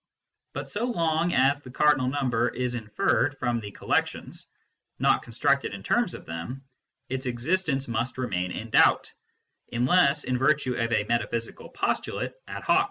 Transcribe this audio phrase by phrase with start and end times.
[0.53, 4.47] But so long as the cardinal number is inferred from the collections,
[4.97, 6.63] not constructed in terms of them,
[7.09, 9.13] its existence must remain in doubt,
[9.71, 12.79] unless in virtue of a metaphysical postulate ad hoc.